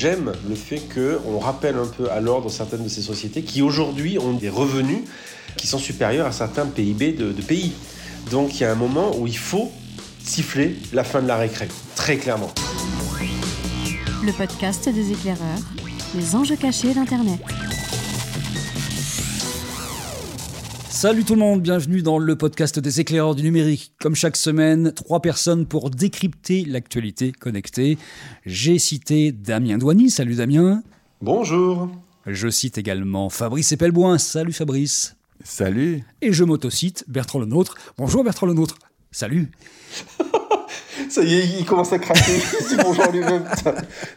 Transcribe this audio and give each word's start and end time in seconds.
j'aime 0.00 0.32
le 0.48 0.54
fait 0.54 0.80
qu'on 0.94 1.38
rappelle 1.38 1.76
un 1.76 1.86
peu 1.86 2.10
à 2.10 2.20
l'ordre 2.20 2.50
certaines 2.50 2.84
de 2.84 2.88
ces 2.88 3.02
sociétés 3.02 3.42
qui 3.42 3.60
aujourd'hui 3.60 4.18
ont 4.18 4.32
des 4.32 4.48
revenus 4.48 5.00
qui 5.58 5.66
sont 5.66 5.78
supérieurs 5.78 6.26
à 6.26 6.32
certains 6.32 6.64
PIB 6.64 7.12
de, 7.12 7.32
pays. 7.42 7.72
Donc 8.30 8.54
il 8.54 8.62
y 8.62 8.64
a 8.64 8.72
un 8.72 8.76
moment 8.76 9.14
où 9.18 9.26
il 9.26 9.36
faut 9.36 9.70
siffler 10.24 10.78
la 10.94 11.04
fin 11.04 11.20
de 11.20 11.28
la 11.28 11.36
récré, 11.36 11.68
très 11.96 12.16
clairement. 12.16 12.50
Le 14.24 14.32
podcast 14.32 14.88
des 14.88 15.12
éclaireurs, 15.12 15.60
les 16.14 16.34
enjeux 16.34 16.56
cachés 16.56 16.94
d'Internet. 16.94 17.40
Salut 21.00 21.24
tout 21.24 21.32
le 21.32 21.40
monde, 21.40 21.62
bienvenue 21.62 22.02
dans 22.02 22.18
le 22.18 22.36
podcast 22.36 22.78
des 22.78 23.00
éclaireurs 23.00 23.34
du 23.34 23.42
numérique. 23.42 23.94
Comme 24.02 24.14
chaque 24.14 24.36
semaine, 24.36 24.92
trois 24.92 25.22
personnes 25.22 25.64
pour 25.64 25.88
décrypter 25.88 26.66
l'actualité 26.66 27.32
connectée. 27.32 27.96
J'ai 28.44 28.78
cité 28.78 29.32
Damien 29.32 29.78
Douany, 29.78 30.10
salut 30.10 30.34
Damien. 30.34 30.82
Bonjour. 31.22 31.88
Je 32.26 32.50
cite 32.50 32.76
également 32.76 33.30
Fabrice 33.30 33.72
Epelboin, 33.72 34.18
salut 34.18 34.52
Fabrice. 34.52 35.16
Salut. 35.42 36.04
Et 36.20 36.34
je 36.34 36.44
m'autocite 36.44 37.06
Bertrand 37.08 37.38
Lenôtre. 37.38 37.76
Bonjour 37.96 38.22
Bertrand 38.22 38.44
Lenôtre. 38.44 38.76
Salut. 39.10 39.50
Ça 41.08 41.22
y 41.22 41.34
est, 41.34 41.46
il 41.58 41.64
commence 41.64 41.92
à 41.92 41.98
craquer. 41.98 42.20
Il 42.60 42.66
dit 42.68 42.82
bonjour 42.82 43.10
lui-même. 43.12 43.44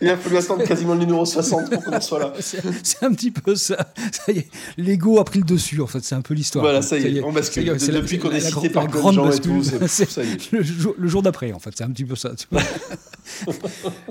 Il 0.02 0.10
a 0.10 0.18
fallu 0.18 0.38
attendre 0.38 0.64
quasiment 0.64 0.94
le 0.94 1.02
numéro 1.02 1.26
60 1.26 1.70
pour 1.70 1.84
qu'on 1.84 1.94
en 1.94 2.02
soit 2.02 2.20
là. 2.20 2.34
C'est 2.40 3.04
un 3.04 3.14
petit 3.14 3.32
peu 3.32 3.56
ça. 3.56 3.94
Ça 4.12 4.32
y 4.32 4.40
est, 4.40 4.48
l'ego 4.78 5.20
a 5.20 5.26
pris 5.26 5.40
le 5.40 5.46
dessus, 5.46 5.82
en 5.82 5.88
fait. 5.88 6.04
C'est 6.04 6.16
un 6.16 6.22
peu 6.22 6.34
l'histoire. 6.34 6.64
Voilà, 6.64 6.82
ça 6.82 6.98
y 6.98 7.18
est, 7.18 7.24
on 7.24 7.32
bascule. 7.32 7.70
Est, 7.70 7.92
Depuis 7.92 8.20
qu'on 8.20 8.32
est 8.32 8.40
cité 8.40 8.70
par 8.70 8.88
grande 8.88 9.16
gens 9.16 9.32
et 9.32 9.40
tout, 9.40 9.62
le 10.52 11.08
jour, 11.08 11.22
d'après, 11.22 11.54
en 11.54 11.60
fait. 11.60 11.72
C'est 11.76 11.84
un 11.84 11.92
petit 11.92 12.06
peu 12.06 12.16
ça. 12.16 12.32
tu 12.36 12.48
vois. 12.52 12.62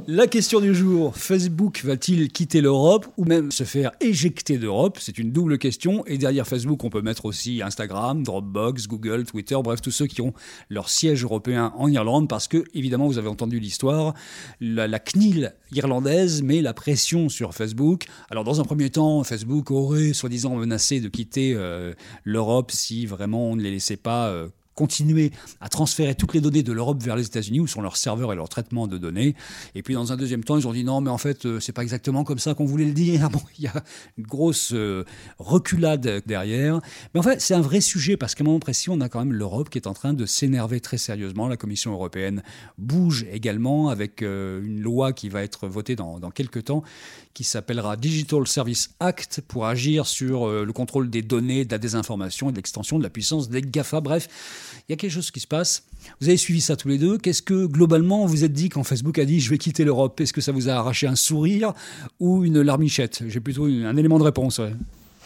La 0.07 0.27
question 0.27 0.61
du 0.61 0.75
jour 0.75 1.17
Facebook 1.17 1.83
va-t-il 1.85 2.31
quitter 2.31 2.61
l'Europe 2.61 3.07
ou 3.17 3.25
même 3.25 3.51
se 3.51 3.65
faire 3.65 3.93
éjecter 4.01 4.59
d'Europe? 4.59 4.99
C'est 5.01 5.19
une 5.19 5.33
double 5.33 5.59
question. 5.59 6.05
Et 6.07 6.19
derrière 6.19 6.47
Facebook, 6.47 6.83
on 6.85 6.91
peut 6.91 7.03
mettre 7.03 7.27
aussi 7.27 7.63
Instagram, 7.63 8.23
Dropbox, 8.23 8.89
Google, 8.89 9.25
Twitter, 9.25 9.57
bref, 9.63 9.81
tous 9.81 9.91
ceux 9.91 10.07
qui 10.07 10.21
ont 10.21 10.33
leur 10.71 10.89
siège 10.89 11.25
européen 11.25 11.73
en 11.77 11.89
Irlande, 11.89 12.29
parce 12.29 12.49
que, 12.49 12.62
évidemment, 12.75 13.07
vous 13.07 13.19
avez 13.19 13.29
entendu 13.29 13.61
l'histoire, 13.61 14.15
la, 14.61 14.99
CNIL 14.99 15.55
irlandaise 15.73 16.43
met 16.43 16.63
la 16.63 16.75
pression 16.75 17.29
sur 17.29 17.55
Facebook. 17.55 18.07
Alors, 18.31 18.45
dans 18.45 18.61
un 18.61 18.65
premier 18.65 18.91
temps, 18.91 19.25
Facebook 19.25 19.71
aurait 19.71 20.13
soi-disant 20.13 20.55
menacé 20.57 21.01
de 21.01 21.09
quitter 21.09 21.55
euh, 21.55 21.95
l'Europe 22.25 22.71
si 22.71 23.07
vraiment 23.07 23.51
on 23.51 23.57
ne 23.57 23.63
les 23.63 23.71
laissait 23.71 23.97
pas. 23.97 24.29
euh, 24.29 24.49
continuer 24.75 25.33
à 25.61 25.69
transférer 25.69 26.15
toutes 26.15 26.35
les 26.35 26.41
données 26.41 26.63
de 26.63 26.73
l'Europe 26.73 27.03
vers 27.03 27.17
les 27.17 27.27
États-Unis 27.27 27.61
où 27.61 27.67
sont 27.67 27.83
leurs 27.83 27.97
serveurs 27.97 28.33
et 28.33 28.37
leur 28.37 28.49
traitement 28.49 28.87
de 28.87 28.99
données. 28.99 29.35
Et 29.75 29.83
puis 29.83 29.95
dans 29.95 30.13
un 30.13 30.17
deuxième 30.17 30.45
temps, 30.45 30.57
ils 30.57 30.67
ont 30.67 30.73
dit 30.73 30.85
non, 30.85 31.01
mais 31.01 31.11
en 31.11 31.19
fait, 31.19 31.47
euh, 31.47 31.61
c'est 31.61 31.73
pas 31.73 31.83
exactement 31.83 32.25
comme 32.25 32.39
ça 32.39 32.55
qu'on 32.55 32.65
voulait 32.65 32.87
le 32.87 32.93
dire. 32.93 33.31
Bon, 33.33 33.41
il 33.59 33.65
y 33.65 33.67
a 33.67 33.83
une 34.19 34.27
grosse 34.27 34.73
euh, 34.75 35.05
reculade 35.39 36.23
derrière. 36.27 36.81
Mais 37.15 37.21
en 37.21 37.23
fait, 37.23 37.41
c'est 37.41 37.55
un 37.55 37.63
vrai 37.63 37.81
sujet 37.81 38.19
parce 38.19 38.35
qu'à 38.35 38.45
un 38.45 38.47
moment 38.47 38.59
précis, 38.59 38.91
on 38.91 39.01
a 39.01 39.09
quand 39.09 39.21
même 39.21 39.33
l'Europe 39.33 39.71
qui 39.71 39.79
est 39.79 39.87
en 39.87 39.95
train 39.95 40.13
de 40.13 40.27
s'énerver 40.27 40.81
très 40.81 40.99
sérieusement. 40.99 41.49
La 41.49 41.57
Commission 41.57 41.93
européenne 41.93 42.43
bouge 42.77 43.25
également 43.33 43.89
avec 43.89 44.21
euh, 44.21 44.63
une 44.63 44.83
loi 44.83 45.15
qui 45.15 45.31
va 45.31 45.43
être 45.43 45.67
votée 45.67 45.97
dans, 45.97 46.19
dans 46.19 46.31
quelques 46.31 46.65
temps 46.65 46.83
qui 47.33 47.45
s'appellera 47.45 47.97
Digital 47.97 48.47
Service 48.47 48.91
Act 49.01 49.41
pour 49.49 49.67
agir 49.67 50.07
sur 50.07 50.47
le 50.47 50.73
contrôle 50.75 51.09
des 51.09 51.23
données, 51.23 51.65
de 51.65 51.71
la 51.71 51.79
désinformation 51.79 52.51
et 52.51 52.53
de 52.53 52.57
l'extension 52.57 52.99
de 52.99 53.03
la 53.03 53.09
puissance 53.09 53.49
des 53.49 53.63
GAFA. 53.63 54.03
Bref, 54.03 54.29
il 54.89 54.93
y 54.93 54.95
a 54.95 54.97
quelque 54.97 55.11
chose 55.11 55.31
qui 55.31 55.41
se 55.41 55.47
passe. 55.47 55.85
Vous 56.21 56.29
avez 56.29 56.37
suivi 56.37 56.61
ça 56.61 56.77
tous 56.77 56.89
les 56.89 56.99
deux. 56.99 57.19
Qu'est-ce 57.19 57.43
que 57.43 57.67
globalement 57.67 58.27
vous 58.27 58.45
êtes 58.45 58.53
dit 58.53 58.69
quand 58.69 58.83
Facebook 58.83 59.19
a 59.19 59.25
dit 59.25 59.41
je 59.41 59.51
vais 59.51 59.59
quitter 59.59 59.85
l'Europe? 59.85 60.21
Est-ce 60.21 60.33
que 60.33 60.41
ça 60.41 60.53
vous 60.53 60.69
a 60.69 60.73
arraché 60.73 61.07
un 61.07 61.17
sourire 61.17 61.73
ou 62.21 62.45
une 62.45 62.61
larmichette? 62.61 63.23
J'ai 63.29 63.41
plutôt 63.41 63.65
un 63.65 63.97
élément 63.97 64.19
de 64.19 64.25
réponse. 64.25 64.61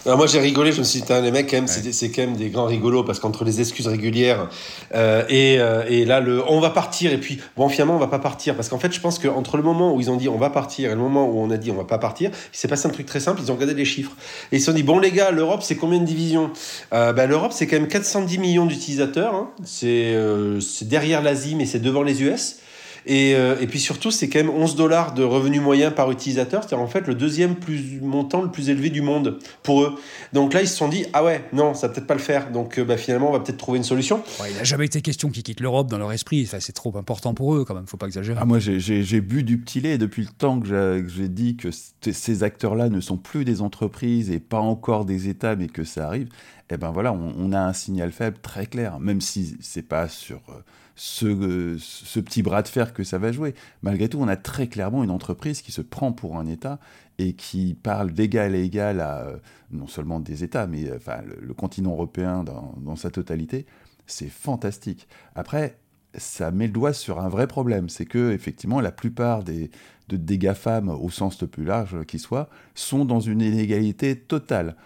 Alors 0.06 0.18
moi 0.18 0.28
j'ai 0.28 0.38
rigolé, 0.38 0.70
je 0.70 0.78
me 0.78 0.84
suis 0.84 1.00
dit, 1.02 1.12
les 1.20 1.32
mecs 1.32 1.50
quand 1.50 1.56
même, 1.56 1.66
c'est- 1.66 1.90
c'est 1.92 2.10
quand 2.10 2.22
même 2.22 2.36
des 2.36 2.48
grands 2.48 2.66
rigolos 2.66 3.02
parce 3.02 3.18
qu'entre 3.18 3.44
les 3.44 3.60
excuses 3.60 3.88
régulières 3.88 4.48
euh, 4.94 5.24
et, 5.28 5.56
euh, 5.58 5.82
et 5.88 6.04
là 6.04 6.20
le 6.20 6.48
on 6.48 6.60
va 6.60 6.70
partir 6.70 7.12
et 7.12 7.18
puis 7.18 7.40
bon 7.56 7.68
finalement 7.68 7.96
on 7.96 7.98
va 7.98 8.06
pas 8.06 8.20
partir 8.20 8.54
parce 8.54 8.68
qu'en 8.68 8.78
fait 8.78 8.92
je 8.92 9.00
pense 9.00 9.18
qu'entre 9.18 9.56
le 9.56 9.64
moment 9.64 9.92
où 9.92 10.00
ils 10.00 10.08
ont 10.08 10.14
dit 10.16 10.28
on 10.28 10.38
va 10.38 10.48
partir 10.48 10.92
et 10.92 10.94
le 10.94 11.00
moment 11.00 11.26
où 11.28 11.40
on 11.40 11.50
a 11.50 11.56
dit 11.56 11.72
on 11.72 11.76
va 11.76 11.82
pas 11.84 11.98
partir, 11.98 12.30
il 12.54 12.56
s'est 12.56 12.68
passé 12.68 12.86
un 12.86 12.90
truc 12.90 13.06
très 13.06 13.18
simple, 13.18 13.40
ils 13.42 13.50
ont 13.50 13.54
regardé 13.56 13.74
les 13.74 13.84
chiffres 13.84 14.12
et 14.52 14.56
ils 14.56 14.60
se 14.60 14.66
sont 14.66 14.72
dit 14.72 14.84
bon 14.84 15.00
les 15.00 15.10
gars 15.10 15.32
l'Europe 15.32 15.62
c'est 15.64 15.74
combien 15.76 15.98
de 15.98 16.04
divisions? 16.06 16.50
Euh, 16.92 17.12
bah, 17.12 17.26
L'Europe 17.26 17.50
c'est 17.52 17.66
quand 17.66 17.76
même 17.76 17.88
410 17.88 18.38
millions 18.38 18.66
d'utilisateurs, 18.66 19.34
hein. 19.34 19.50
c'est 19.64 20.14
c'est 20.60 20.86
derrière 20.86 21.20
l'Asie 21.20 21.56
mais 21.56 21.66
c'est 21.66 21.80
devant 21.80 22.04
les 22.04 22.22
US. 22.22 22.58
Et, 23.06 23.34
euh, 23.36 23.56
et 23.60 23.66
puis 23.68 23.78
surtout, 23.78 24.10
c'est 24.10 24.28
quand 24.28 24.40
même 24.40 24.50
11 24.50 24.74
dollars 24.74 25.14
de 25.14 25.22
revenus 25.22 25.60
moyens 25.60 25.94
par 25.94 26.10
utilisateur. 26.10 26.64
C'est 26.68 26.74
en 26.74 26.88
fait 26.88 27.06
le 27.06 27.14
deuxième 27.14 27.54
plus 27.54 28.00
montant 28.00 28.42
le 28.42 28.50
plus 28.50 28.68
élevé 28.68 28.90
du 28.90 29.00
monde 29.00 29.38
pour 29.62 29.82
eux. 29.82 29.94
Donc 30.32 30.52
là, 30.52 30.60
ils 30.62 30.68
se 30.68 30.76
sont 30.76 30.88
dit, 30.88 31.06
ah 31.12 31.22
ouais, 31.24 31.44
non, 31.52 31.72
ça 31.74 31.86
va 31.86 31.94
peut-être 31.94 32.06
pas 32.08 32.14
le 32.14 32.20
faire. 32.20 32.50
Donc 32.50 32.78
euh, 32.78 32.84
bah, 32.84 32.96
finalement, 32.96 33.28
on 33.28 33.32
va 33.32 33.40
peut-être 33.40 33.58
trouver 33.58 33.78
une 33.78 33.84
solution. 33.84 34.16
Ouais, 34.40 34.50
il 34.50 34.56
n'a 34.56 34.64
jamais 34.64 34.86
été 34.86 35.00
question 35.02 35.30
qu'ils 35.30 35.44
quittent 35.44 35.60
l'Europe 35.60 35.88
dans 35.88 35.98
leur 35.98 36.12
esprit. 36.12 36.42
Enfin, 36.46 36.58
c'est 36.60 36.72
trop 36.72 36.96
important 36.98 37.32
pour 37.32 37.54
eux 37.54 37.64
quand 37.64 37.74
même. 37.74 37.86
Faut 37.86 37.96
pas 37.96 38.06
exagérer. 38.06 38.38
Ah, 38.42 38.44
moi, 38.44 38.58
j'ai- 38.58 39.20
bu 39.20 39.42
du 39.44 39.58
petit 39.58 39.80
lait 39.80 39.98
depuis 39.98 40.22
le 40.22 40.28
temps 40.28 40.58
que 40.60 40.66
j'ai- 40.66 41.28
dit 41.28 41.56
que 41.56 41.68
ces 42.12 42.42
acteurs-là 42.42 42.88
ne 42.88 43.00
sont 43.00 43.16
plus 43.16 43.44
des 43.44 43.60
entreprises 43.62 44.30
et 44.30 44.38
pas 44.40 44.60
encore 44.60 45.04
des 45.04 45.28
États, 45.28 45.54
mais 45.56 45.66
que 45.68 45.84
ça 45.84 46.06
arrive. 46.06 46.28
Eh 46.70 46.76
ben 46.76 46.90
voilà, 46.90 47.12
on, 47.12 47.32
on 47.38 47.52
a 47.52 47.60
un 47.60 47.72
signal 47.72 48.10
faible 48.10 48.38
très 48.42 48.66
clair, 48.66 48.98
même 48.98 49.20
si 49.20 49.56
c'est 49.60 49.82
pas 49.86 50.08
sur 50.08 50.38
euh, 50.48 50.60
ce, 50.96 51.26
euh, 51.26 51.76
ce 51.78 52.18
petit 52.20 52.42
bras 52.42 52.62
de 52.62 52.68
fer 52.68 52.92
que 52.94 53.04
ça 53.04 53.18
va 53.18 53.30
jouer. 53.30 53.54
Malgré 53.82 54.08
tout, 54.08 54.18
on 54.18 54.28
a 54.28 54.36
très 54.36 54.66
clairement 54.66 55.04
une 55.04 55.10
entreprise 55.10 55.60
qui 55.60 55.70
se 55.70 55.82
prend 55.82 56.12
pour 56.12 56.38
un 56.38 56.46
État 56.46 56.80
et 57.18 57.34
qui 57.34 57.74
parle 57.74 58.12
d'égal 58.12 58.54
à 58.54 58.58
égal 58.58 59.00
à 59.00 59.20
euh, 59.20 59.36
non 59.70 59.86
seulement 59.86 60.18
des 60.18 60.42
États, 60.42 60.66
mais 60.66 60.88
euh, 60.88 60.96
enfin 60.96 61.18
le, 61.40 61.54
continent 61.54 61.92
européen 61.92 62.44
dans, 62.44 62.96
sa 62.96 63.10
totalité. 63.10 63.66
C'est 64.06 64.28
fantastique. 64.28 65.06
Après, 65.34 65.78
ça 66.14 66.50
met 66.50 66.66
le 66.66 66.72
doigt 66.72 66.94
sur 66.94 67.20
un 67.20 67.28
vrai 67.28 67.46
problème, 67.46 67.90
c'est 67.90 68.06
que 68.06 68.32
effectivement 68.32 68.80
la 68.80 68.92
plupart 68.92 69.44
des, 69.44 69.70
de, 70.08 70.16
des 70.16 70.38
GAFAM, 70.38 70.88
au 70.88 71.10
sens 71.10 71.40
le 71.42 71.46
plus 71.46 71.64
large 71.64 72.04
qui 72.06 72.18
soit, 72.18 72.48
sont 72.74 73.04
dans 73.04 73.20
une 73.20 73.42
inégalité 73.42 74.16
totale. 74.16 74.76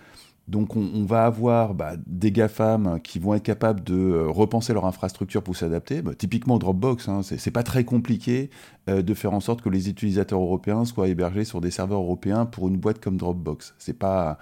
Donc 0.51 0.75
on, 0.75 1.05
va 1.05 1.27
avoir 1.27 1.75
bah, 1.75 1.93
des 2.07 2.33
GAFAM 2.33 3.01
qui 3.03 3.21
vont 3.21 3.35
être 3.35 3.45
capables 3.45 3.85
de 3.85 3.95
euh, 3.95 4.29
repenser 4.29 4.73
leur 4.73 4.85
infrastructure 4.85 5.45
pour 5.45 5.57
s'adapter. 5.57 6.03
Bah, 6.03 6.13
typiquement 6.19 6.59
Dropbox, 6.59 7.09
hein, 7.09 7.21
c'est 7.23 7.53
pas 7.53 7.63
très 7.63 7.85
compliqué 7.85 8.51
euh, 8.89 9.01
de 9.01 9.15
faire 9.15 9.33
en 9.33 9.39
sorte 9.39 9.63
que 9.63 9.69
les 9.69 9.89
utilisateurs 9.89 10.41
européens 10.41 10.85
soient 10.85 11.07
hébergés 11.07 11.45
sur 11.45 11.61
des 11.61 11.71
serveurs 11.71 12.01
européens 12.01 12.47
pour 12.47 12.67
une 12.67 12.79
boîte 12.79 13.01
comme 13.01 13.17
Dropbox. 13.17 13.75
C'est 13.79 13.97
pas 13.97 14.39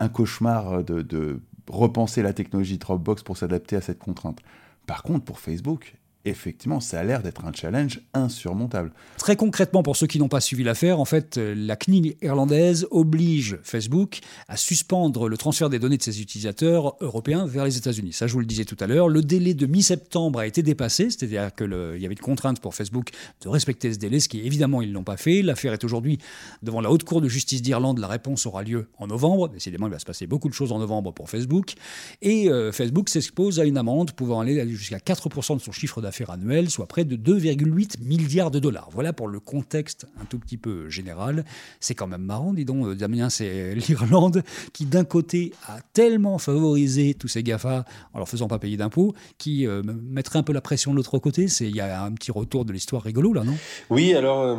un 0.00 0.08
cauchemar 0.08 0.84
de, 0.84 1.02
de 1.02 1.40
repenser 1.68 2.22
la 2.22 2.32
technologie 2.32 2.78
Dropbox 2.78 3.22
pour 3.22 3.36
s'adapter 3.36 3.76
à 3.76 3.82
cette 3.82 3.98
contrainte. 3.98 4.40
Par 4.86 5.02
contre, 5.02 5.26
pour 5.26 5.38
Facebook, 5.38 5.96
effectivement, 6.24 6.80
ça 6.80 7.00
a 7.00 7.04
l'air 7.04 7.22
d'être 7.22 7.44
un 7.44 7.52
challenge 7.52 8.00
insurmontable. 8.14 8.92
Très 9.18 9.36
concrètement, 9.36 9.82
pour 9.82 9.96
ceux 9.96 10.06
qui 10.06 10.18
n'ont 10.18 10.28
pas 10.28 10.40
suivi 10.40 10.62
l'affaire, 10.62 11.00
en 11.00 11.04
fait, 11.04 11.38
euh, 11.38 11.54
la 11.56 11.76
CNIL 11.76 12.16
irlandaise 12.22 12.86
oblige 12.90 13.58
Facebook 13.62 14.20
à 14.48 14.56
suspendre 14.56 15.28
le 15.28 15.36
transfert 15.36 15.68
des 15.68 15.78
données 15.78 15.96
de 15.96 16.02
ses 16.02 16.20
utilisateurs 16.20 16.96
européens 17.00 17.46
vers 17.46 17.64
les 17.64 17.76
États-Unis. 17.76 18.12
Ça, 18.12 18.26
je 18.26 18.34
vous 18.34 18.40
le 18.40 18.46
disais 18.46 18.64
tout 18.64 18.76
à 18.80 18.86
l'heure. 18.86 19.08
Le 19.08 19.22
délai 19.22 19.54
de 19.54 19.66
mi-septembre 19.66 20.38
a 20.38 20.46
été 20.46 20.62
dépassé, 20.62 21.10
c'est-à-dire 21.10 21.54
qu'il 21.54 21.72
y 21.98 22.04
avait 22.04 22.14
une 22.14 22.20
contrainte 22.20 22.60
pour 22.60 22.74
Facebook 22.74 23.10
de 23.42 23.48
respecter 23.48 23.92
ce 23.92 23.98
délai, 23.98 24.20
ce 24.20 24.28
qui 24.28 24.40
évidemment 24.40 24.82
ils 24.82 24.92
l'ont 24.92 25.04
pas 25.04 25.16
fait. 25.16 25.42
L'affaire 25.42 25.72
est 25.72 25.84
aujourd'hui 25.84 26.18
devant 26.62 26.80
la 26.80 26.90
Haute 26.90 27.04
Cour 27.04 27.20
de 27.20 27.28
justice 27.28 27.62
d'Irlande. 27.62 27.98
La 27.98 28.08
réponse 28.08 28.46
aura 28.46 28.62
lieu 28.62 28.88
en 28.98 29.08
novembre. 29.08 29.48
Décidément, 29.48 29.88
il 29.88 29.92
va 29.92 29.98
se 29.98 30.04
passer 30.04 30.26
beaucoup 30.26 30.48
de 30.48 30.54
choses 30.54 30.72
en 30.72 30.78
novembre 30.78 31.12
pour 31.12 31.28
Facebook. 31.28 31.74
Et 32.20 32.48
euh, 32.48 32.70
Facebook 32.70 33.08
s'expose 33.08 33.58
à 33.58 33.64
une 33.64 33.76
amende 33.76 34.12
pouvant 34.12 34.40
aller 34.40 34.68
jusqu'à 34.68 34.98
4% 34.98 35.56
de 35.56 35.60
son 35.60 35.72
chiffre 35.72 36.00
d'affaires 36.00 36.11
annuel, 36.28 36.70
soit 36.70 36.86
près 36.86 37.04
de 37.04 37.16
2,8 37.16 38.02
milliards 38.02 38.50
de 38.50 38.58
dollars. 38.58 38.88
Voilà 38.92 39.12
pour 39.12 39.28
le 39.28 39.40
contexte 39.40 40.06
un 40.20 40.24
tout 40.24 40.38
petit 40.38 40.56
peu 40.56 40.88
général. 40.88 41.44
C'est 41.80 41.94
quand 41.94 42.06
même 42.06 42.22
marrant, 42.22 42.52
dis 42.52 42.64
donc, 42.64 42.86
euh, 42.86 42.94
Damien, 42.94 43.30
c'est 43.30 43.74
l'Irlande 43.88 44.42
qui 44.72 44.84
d'un 44.86 45.04
côté 45.04 45.52
a 45.68 45.78
tellement 45.92 46.38
favorisé 46.38 47.14
tous 47.14 47.28
ces 47.28 47.42
GAFA 47.42 47.84
en 48.12 48.18
leur 48.18 48.28
faisant 48.28 48.48
pas 48.48 48.58
payer 48.58 48.76
d'impôts, 48.76 49.14
qui 49.38 49.66
euh, 49.66 49.82
mettrait 49.82 50.38
un 50.38 50.42
peu 50.42 50.52
la 50.52 50.60
pression 50.60 50.92
de 50.92 50.96
l'autre 50.96 51.18
côté. 51.18 51.46
Il 51.60 51.74
y 51.76 51.80
a 51.80 52.02
un 52.02 52.12
petit 52.12 52.30
retour 52.30 52.64
de 52.64 52.72
l'histoire 52.72 53.02
rigolo 53.02 53.32
là, 53.32 53.44
non? 53.44 53.54
Oui, 53.90 54.14
alors 54.14 54.40
euh, 54.42 54.56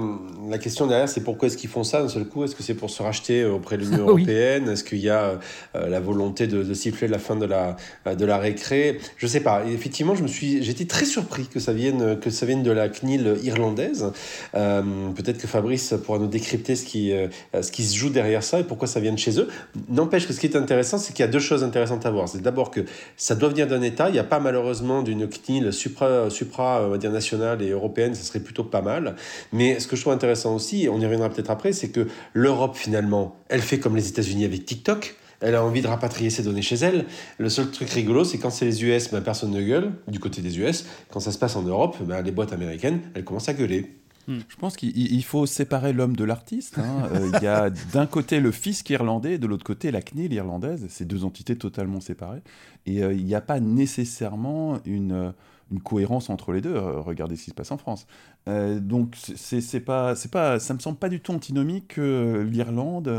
la 0.49 0.57
question 0.57 0.87
derrière, 0.87 1.09
c'est 1.09 1.23
pourquoi 1.23 1.47
est-ce 1.47 1.57
qu'ils 1.57 1.69
font 1.69 1.83
ça? 1.83 2.01
D'un 2.01 2.09
seul 2.09 2.25
coup 2.27 2.43
Est-ce 2.43 2.55
que 2.55 2.63
c'est 2.63 2.73
pour 2.73 2.89
se 2.89 3.01
racheter 3.03 3.41
euh, 3.43 3.53
auprès 3.53 3.77
de 3.77 3.83
l'Union 3.83 4.05
Oui. 4.07 4.23
européenne? 4.23 4.67
Est-ce 4.69 4.83
qu'il 4.83 4.99
y 4.99 5.09
a 5.09 5.39
euh, 5.75 5.87
la 5.87 5.99
volonté 5.99 6.47
de, 6.47 6.63
de 6.63 6.73
siffler 6.73 7.07
la 7.07 7.19
fin 7.19 7.35
de 7.35 7.45
la, 7.45 7.75
de 8.05 8.25
la 8.25 8.37
récré? 8.37 8.99
Je 9.17 9.27
sais 9.27 9.39
pas. 9.41 9.65
Et 9.67 9.73
effectivement, 9.73 10.15
je 10.15 10.23
me 10.23 10.27
suis, 10.27 10.63
j'étais 10.63 10.85
très 10.85 11.05
surpris 11.05 11.42
que 11.49 11.59
ça 11.59 11.73
vienne, 11.73 12.19
que 12.19 12.29
ça 12.29 12.45
vienne 12.45 12.63
de 12.63 12.71
la 12.71 12.89
CNIL 12.89 13.37
irlandaise. 13.43 14.11
Peut-être 14.51 15.37
que 15.37 15.47
Fabrice 15.47 15.93
pourra 16.03 16.19
nous 16.19 16.27
décrypter 16.27 16.75
ce 16.75 16.85
qui, 16.85 17.13
ce 17.53 17.71
qui 17.71 17.83
se 17.83 17.95
joue 17.95 18.09
derrière 18.09 18.43
ça 18.43 18.59
et 18.59 18.63
pourquoi 18.63 18.87
ça 18.87 18.99
vient 18.99 19.13
de 19.13 19.19
chez 19.19 19.39
eux. 19.39 19.47
N'empêche 19.89 20.27
que 20.27 20.33
ce 20.33 20.39
qui 20.39 20.47
est 20.47 20.55
intéressant, 20.55 20.97
c'est 20.97 21.13
qu'il 21.13 21.23
y 21.23 21.27
a 21.27 21.31
deux 21.31 21.39
choses 21.39 21.63
intéressantes 21.63 22.05
à 22.05 22.11
voir. 22.11 22.27
C'est 22.27 22.41
d'abord 22.41 22.71
que 22.71 22.81
ça 23.17 23.35
doit 23.35 23.49
venir 23.49 23.67
d'un 23.67 23.81
État. 23.81 24.09
Il 24.09 24.13
n'y 24.13 24.19
a 24.19 24.23
pas 24.23 24.39
malheureusement 24.39 25.01
d'une 25.01 25.27
CNIL 25.27 25.71
supra, 25.73 26.29
supra 26.29 26.83
on 26.85 26.89
va 26.89 26.97
dire, 26.97 27.11
nationale 27.11 27.61
et 27.61 27.69
européenne. 27.69 28.15
Ce 28.15 28.23
serait 28.23 28.39
plutôt 28.39 28.63
pas 28.63 28.81
mal. 28.81 29.15
Mais 29.51 29.79
ce 29.79 29.87
que 29.87 29.95
je 29.95 30.01
trouve 30.01 30.13
intéressant 30.13 30.55
aussi, 30.55 30.83
et 30.83 30.89
on 30.89 30.99
y 30.99 31.05
reviendra 31.05 31.29
peut-être 31.29 31.51
après, 31.51 31.73
c'est 31.73 31.89
que 31.89 32.07
l'Europe, 32.33 32.75
finalement, 32.75 33.35
elle 33.49 33.61
fait 33.61 33.79
comme 33.79 33.95
les 33.95 34.07
États-Unis 34.07 34.45
avec 34.45 34.65
TikTok 34.65 35.15
elle 35.43 35.55
a 35.55 35.63
envie 35.63 35.81
de 35.81 35.87
rapatrier 35.87 36.29
ses 36.29 36.43
données 36.43 36.61
chez 36.61 36.75
elle. 36.75 37.05
Le 37.37 37.49
seul 37.49 37.69
truc 37.69 37.89
rigolo, 37.89 38.23
c'est 38.23 38.37
quand 38.37 38.49
c'est 38.49 38.65
les 38.65 38.83
US, 38.83 39.11
ben, 39.11 39.21
personne 39.21 39.51
ne 39.51 39.61
gueule, 39.61 39.91
du 40.07 40.19
côté 40.19 40.41
des 40.41 40.57
US. 40.59 40.85
Quand 41.11 41.19
ça 41.19 41.31
se 41.31 41.37
passe 41.37 41.55
en 41.55 41.63
Europe, 41.63 41.97
ben, 42.01 42.21
les 42.21 42.31
boîtes 42.31 42.53
américaines, 42.53 43.01
elles 43.13 43.25
commencent 43.25 43.49
à 43.49 43.53
gueuler. 43.53 43.91
Hmm. 44.27 44.39
Je 44.47 44.55
pense 44.55 44.77
qu'il 44.77 45.23
faut 45.25 45.45
séparer 45.45 45.91
l'homme 45.91 46.15
de 46.15 46.23
l'artiste. 46.23 46.79
Hein. 46.79 47.09
Euh, 47.13 47.29
il 47.33 47.43
y 47.43 47.47
a 47.47 47.69
d'un 47.93 48.05
côté 48.05 48.39
le 48.39 48.51
fisc 48.51 48.89
irlandais, 48.89 49.37
de 49.37 49.47
l'autre 49.47 49.65
côté 49.65 49.91
la 49.91 50.01
CNIL 50.01 50.31
irlandaise. 50.31 50.85
C'est 50.89 51.05
deux 51.05 51.25
entités 51.25 51.57
totalement 51.57 51.99
séparées. 51.99 52.41
Et 52.85 53.03
euh, 53.03 53.13
il 53.13 53.25
n'y 53.25 53.35
a 53.35 53.41
pas 53.41 53.59
nécessairement 53.59 54.79
une, 54.85 55.33
une, 55.71 55.81
cohérence 55.81 56.29
entre 56.29 56.53
les 56.53 56.61
deux. 56.61 56.73
Euh, 56.73 57.01
regardez 57.01 57.35
ce 57.35 57.43
qui 57.43 57.49
se 57.49 57.55
passe 57.55 57.71
en 57.71 57.77
France. 57.77 58.07
donc 58.47 59.15
c'est 59.17 59.81
pas, 59.81 60.13
pas, 60.31 60.59
ça 60.59 60.73
me 60.73 60.79
semble 60.79 60.97
pas 60.97 61.09
du 61.09 61.19
tout 61.19 61.33
antinomique 61.33 61.89
que 61.95 62.47
l'Irlande 62.49 63.09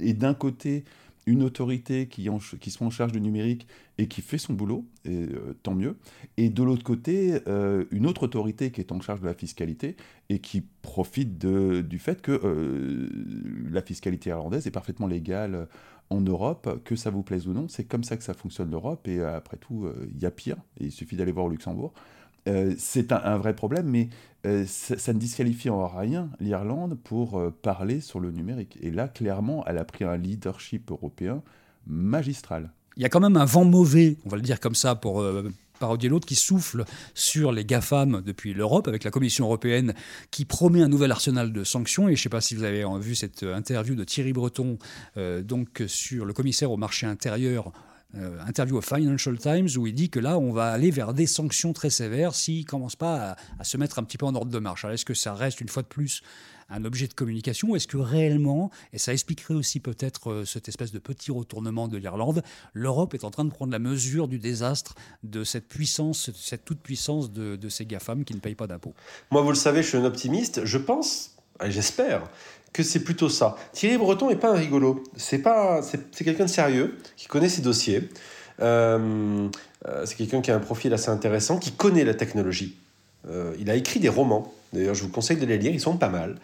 ait 0.00 0.12
d'un 0.12 0.34
côté 0.34 0.84
une 1.26 1.42
autorité 1.42 2.08
qui, 2.08 2.24
se 2.24 2.84
en 2.84 2.90
charge 2.90 3.12
du 3.12 3.20
numérique 3.20 3.66
et 3.98 4.08
qui 4.08 4.22
fait 4.22 4.38
son 4.38 4.54
boulot, 4.54 4.86
et, 5.04 5.10
euh, 5.10 5.56
tant 5.62 5.74
mieux. 5.74 5.96
Et 6.36 6.48
de 6.48 6.62
l'autre 6.62 6.82
côté, 6.82 7.40
euh, 7.46 7.84
une 7.90 8.06
autre 8.06 8.24
autorité 8.24 8.70
qui 8.70 8.80
est 8.80 8.92
en 8.92 9.00
charge 9.00 9.20
de 9.20 9.26
la 9.26 9.34
fiscalité 9.34 9.96
et 10.28 10.38
qui 10.38 10.62
profite 10.82 11.38
du 11.38 11.98
fait 11.98 12.22
que 12.22 12.32
euh, 12.32 13.08
la 13.70 13.82
fiscalité 13.82 14.30
irlandaise 14.30 14.66
est 14.66 14.70
parfaitement 14.70 15.06
légale 15.06 15.68
en 16.08 16.20
Europe, 16.20 16.82
que 16.84 16.96
ça 16.96 17.10
vous 17.10 17.22
plaise 17.22 17.46
ou 17.46 17.52
non. 17.52 17.68
C'est 17.68 17.84
comme 17.84 18.02
ça 18.02 18.16
que 18.16 18.24
ça 18.24 18.34
fonctionne 18.34 18.70
l'Europe. 18.70 19.06
Et 19.06 19.20
après 19.20 19.58
tout, 19.58 19.88
il 20.12 20.20
y 20.20 20.26
a 20.26 20.30
pire. 20.30 20.56
Il 20.80 20.90
suffit 20.90 21.14
d'aller 21.14 21.30
voir 21.30 21.46
au 21.46 21.50
Luxembourg. 21.50 21.92
Euh, 22.48 22.74
c'est 22.78 23.12
un, 23.12 23.38
vrai 23.38 23.54
problème, 23.54 23.86
mais 23.86 24.08
euh, 24.46 24.64
ça, 24.66 25.12
ne 25.12 25.18
disqualifie 25.18 25.70
en 25.70 25.86
rien 25.86 26.30
l'Irlande 26.40 26.98
pour 27.02 27.38
euh, 27.38 27.50
parler 27.50 28.00
sur 28.00 28.20
le 28.20 28.30
numérique. 28.30 28.78
Et 28.80 28.90
là, 28.90 29.08
clairement, 29.08 29.64
elle 29.66 29.78
a 29.78 29.84
pris 29.84 30.04
un 30.04 30.16
leadership 30.16 30.90
européen 30.90 31.42
magistral. 31.86 32.72
Il 32.96 33.02
y 33.02 33.06
a 33.06 33.08
quand 33.08 33.20
même 33.20 33.36
un 33.36 33.44
vent 33.44 33.64
mauvais, 33.64 34.16
on 34.24 34.28
va 34.28 34.36
le 34.36 34.42
dire 34.42 34.60
comme 34.60 34.74
ça, 34.74 34.94
pour 34.94 35.24
parodier 35.78 36.10
l'autre, 36.10 36.26
qui 36.26 36.34
souffle 36.34 36.84
sur 37.14 37.52
les 37.52 37.64
GAFAM 37.64 38.20
depuis 38.26 38.52
l'Europe, 38.52 38.88
avec 38.88 39.04
la 39.04 39.10
Commission 39.10 39.46
européenne 39.46 39.94
qui 40.30 40.44
promet 40.44 40.82
un 40.82 40.88
nouvel 40.88 41.10
arsenal 41.10 41.52
de 41.52 41.64
sanctions. 41.64 42.08
Et 42.08 42.16
je 42.16 42.20
ne 42.20 42.22
sais 42.24 42.28
pas 42.28 42.42
si 42.42 42.54
vous 42.54 42.64
avez 42.64 42.84
vu 42.98 43.14
cette 43.14 43.44
interview 43.44 43.94
de 43.94 44.04
Thierry 44.04 44.34
Breton, 44.34 44.76
donc 45.16 45.82
sur 45.86 46.26
le 46.26 46.32
commissaire 46.34 46.70
au 46.70 46.76
marché 46.76 47.06
intérieur 47.06 47.72
euh, 48.16 48.38
interview 48.46 48.76
au 48.76 48.80
Financial 48.80 49.38
Times 49.38 49.68
où 49.76 49.86
il 49.86 49.94
dit 49.94 50.10
que 50.10 50.18
là, 50.18 50.38
on 50.38 50.52
va 50.52 50.70
aller 50.70 50.90
vers 50.90 51.14
des 51.14 51.26
sanctions 51.26 51.72
très 51.72 51.90
sévères 51.90 52.34
s'il 52.34 52.62
ne 52.62 52.66
commence 52.66 52.96
pas 52.96 53.36
à, 53.58 53.64
se 53.64 53.76
mettre 53.76 53.98
un 53.98 54.02
petit 54.02 54.18
peu 54.18 54.26
en 54.26 54.34
ordre 54.34 54.50
de 54.50 54.58
marche. 54.58 54.84
Alors, 54.84 54.94
est-ce 54.94 55.04
que 55.04 55.14
ça 55.14 55.34
reste 55.34 55.60
une 55.60 55.68
fois 55.68 55.82
de 55.82 55.88
plus 55.88 56.22
un 56.72 56.84
objet 56.84 57.08
de 57.08 57.14
communication 57.14 57.70
ou 57.70 57.76
est-ce 57.76 57.88
que 57.88 57.96
réellement, 57.96 58.70
et 58.92 58.98
ça 58.98 59.12
expliquerait 59.12 59.54
aussi 59.54 59.80
peut-être 59.80 60.30
euh, 60.30 60.44
cette 60.44 60.68
espèce 60.68 60.92
de 60.92 60.98
petit 61.00 61.32
retournement 61.32 61.88
de 61.88 61.96
l'Irlande, 61.96 62.42
l'Europe 62.74 63.14
est 63.14 63.24
en 63.24 63.30
train 63.30 63.44
de 63.44 63.50
prendre 63.50 63.72
la 63.72 63.80
mesure 63.80 64.28
du 64.28 64.38
désastre 64.38 64.94
de 65.24 65.42
cette 65.42 65.66
puissance, 65.66 66.30
cette 66.34 66.64
toute-puissance 66.64 67.32
de, 67.32 67.56
de 67.56 67.68
ces 67.68 67.86
GAFAM 67.86 68.24
qui 68.24 68.34
ne 68.34 68.40
payent 68.40 68.54
pas 68.54 68.68
d'impôts? 68.68 68.94
Moi, 69.32 69.42
vous 69.42 69.50
le 69.50 69.56
savez, 69.56 69.82
je 69.82 69.88
suis 69.88 69.98
un 69.98 70.04
optimiste. 70.04 70.64
Je 70.64 70.78
pense, 70.78 71.36
j'espère, 71.68 72.22
que 72.72 72.82
c'est 72.82 73.00
plutôt 73.00 73.28
ça. 73.28 73.56
Thierry 73.72 73.98
Breton 73.98 74.28
n'est 74.28 74.36
pas 74.36 74.50
un 74.50 74.56
rigolo. 74.56 75.02
C'est 75.16 75.38
pas, 75.38 75.80
c'est 75.82 76.24
quelqu'un 76.24 76.44
de 76.44 76.50
sérieux 76.50 76.98
qui 77.16 77.26
connaît 77.26 77.48
ses 77.48 77.62
dossiers. 77.62 78.08
Euh, 78.60 79.48
euh, 79.88 80.06
c'est 80.06 80.16
quelqu'un 80.16 80.40
qui 80.40 80.50
a 80.50 80.56
un 80.56 80.60
profil 80.60 80.92
assez 80.92 81.08
intéressant, 81.08 81.58
qui 81.58 81.72
connaît 81.72 82.04
la 82.04 82.14
technologie. 82.14 82.76
Euh, 83.28 83.54
il 83.58 83.70
a 83.70 83.74
écrit 83.74 84.00
des 84.00 84.08
romans. 84.08 84.52
D'ailleurs, 84.72 84.94
je 84.94 85.02
vous 85.02 85.08
conseille 85.08 85.36
de 85.36 85.46
les 85.46 85.58
lire, 85.58 85.72
ils 85.72 85.80
sont 85.80 85.96
pas 85.96 86.08
mal. 86.08 86.36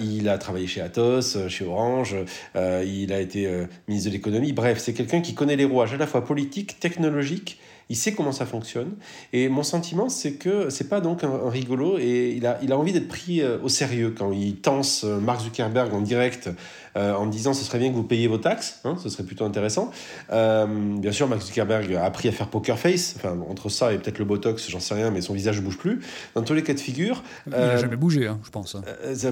il 0.00 0.28
a 0.28 0.38
travaillé 0.38 0.66
chez 0.66 0.80
Atos, 0.80 1.38
chez 1.48 1.64
Orange, 1.64 2.16
il 2.56 3.12
a 3.12 3.20
été 3.20 3.48
ministre 3.86 4.10
de 4.10 4.14
l'économie. 4.14 4.52
Bref, 4.52 4.80
c'est 4.80 4.92
quelqu'un 4.92 5.20
qui 5.20 5.34
connaît 5.34 5.54
les 5.54 5.64
rouages 5.64 5.94
à 5.94 5.96
la 5.96 6.08
fois 6.08 6.24
politiques, 6.24 6.80
technologiques 6.80 7.60
il 7.88 7.96
sait 7.96 8.12
comment 8.12 8.32
ça 8.32 8.46
fonctionne. 8.46 8.92
Et 9.32 9.48
mon 9.48 9.62
sentiment, 9.62 10.08
c'est 10.08 10.32
que 10.32 10.70
c'est 10.70 10.88
pas 10.88 11.00
donc 11.00 11.24
un, 11.24 11.48
rigolo 11.48 11.98
et 11.98 12.34
il 12.36 12.46
a, 12.46 12.58
il 12.62 12.72
a 12.72 12.78
envie 12.78 12.92
d'être 12.92 13.08
pris 13.08 13.40
euh, 13.40 13.58
au 13.62 13.68
sérieux 13.68 14.14
quand 14.16 14.32
il 14.32 14.56
tense 14.56 15.04
euh, 15.04 15.18
Mark 15.18 15.40
Zuckerberg 15.40 15.92
en 15.92 16.00
direct 16.00 16.48
euh, 16.96 17.12
en 17.14 17.26
disant 17.26 17.52
ce 17.52 17.64
serait 17.64 17.78
bien 17.78 17.90
que 17.90 17.96
vous 17.96 18.04
payiez 18.04 18.28
vos 18.28 18.38
taxes, 18.38 18.80
hein, 18.84 18.96
ce 19.02 19.08
serait 19.08 19.24
plutôt 19.24 19.44
intéressant. 19.44 19.90
bien 20.30 21.12
sûr, 21.12 21.28
Mark 21.28 21.42
Zuckerberg 21.42 21.92
a 21.94 22.04
appris 22.04 22.28
à 22.28 22.32
faire 22.32 22.48
poker 22.48 22.78
face, 22.78 23.14
enfin, 23.16 23.36
entre 23.50 23.68
ça 23.68 23.92
et 23.92 23.98
peut-être 23.98 24.18
le 24.18 24.24
botox, 24.24 24.70
j'en 24.70 24.80
sais 24.80 24.94
rien, 24.94 25.10
mais 25.10 25.20
son 25.20 25.34
visage 25.34 25.58
ne 25.60 25.64
bouge 25.64 25.78
plus. 25.78 26.00
Dans 26.34 26.42
tous 26.42 26.54
les 26.54 26.62
cas 26.62 26.72
de 26.72 26.80
figure. 26.80 27.22
Il 27.46 27.52
n'a 27.52 27.76
jamais 27.76 27.96
bougé, 27.96 28.28
hein, 28.28 28.38
je 28.44 28.50
pense. 28.50 28.76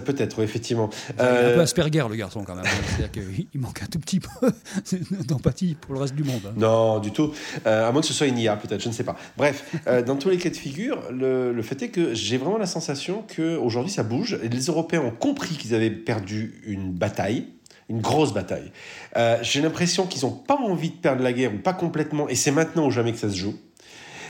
peut-être, 0.05 0.43
effectivement. 0.43 0.91
Il 1.19 1.25
est 1.25 1.29
un 1.29 1.55
peu 1.55 1.61
Asperger, 1.61 2.05
le 2.09 2.17
garçon, 2.17 2.43
quand 2.45 2.57
même. 2.57 2.65
C'est-à-dire 2.65 3.13
qu'il 3.13 3.61
manque 3.61 3.83
un 3.83 3.87
tout 3.87 4.01
petit 4.01 4.19
peu 4.19 4.53
d'empathie 5.29 5.77
pour 5.81 5.95
le 5.95 6.01
reste 6.01 6.17
du 6.17 6.25
monde. 6.25 6.43
Hein. 6.47 6.55
Non, 6.57 6.99
du 6.99 7.13
tout. 7.13 7.33
à 7.65 7.93
moins 7.93 8.01
que 8.01 8.09
ce 8.09 8.15
soit 8.15 8.27
une 8.27 8.39
peut-être, 8.51 8.81
je 8.83 8.89
ne 8.89 8.93
sais 8.93 9.05
pas. 9.05 9.17
Bref, 9.37 9.65
euh, 9.87 10.03
dans 10.03 10.17
tous 10.17 10.29
les 10.29 10.37
cas 10.37 10.51
de 10.51 10.57
figure, 10.57 11.03
le, 11.11 11.61
fait 11.63 11.83
est 11.83 11.89
que 11.89 12.15
j'ai 12.15 12.37
vraiment 12.37 12.59
la 12.59 12.67
sensation 12.67 13.25
qu'aujourd'hui 13.35 13.93
ça 13.93 14.03
bouge. 14.03 14.39
Les 14.43 14.67
Européens 14.67 15.03
ont 15.03 15.11
compris 15.11 15.57
qu'ils 15.57 15.75
avaient 15.75 15.91
perdu 15.91 16.61
une 16.67 16.93
bataille, 16.93 17.49
une 17.89 18.01
grosse 18.01 18.33
bataille. 18.33 18.73
Euh, 19.17 19.39
j'ai 19.43 19.61
l'impression 19.61 20.07
qu'ils 20.07 20.23
n'ont 20.23 20.33
pas 20.33 20.57
envie 20.57 20.91
de 20.91 20.97
perdre 20.97 21.23
la 21.23 21.33
guerre, 21.33 21.55
ou 21.55 21.59
pas 21.59 21.73
complètement, 21.73 22.29
et 22.29 22.35
c'est 22.35 22.51
maintenant 22.51 22.87
ou 22.87 22.91
jamais 22.91 23.13
que 23.13 23.19
ça 23.19 23.31
se 23.31 23.37
joue. 23.37 23.55